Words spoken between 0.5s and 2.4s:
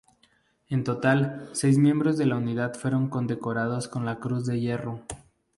En total, seis miembros de la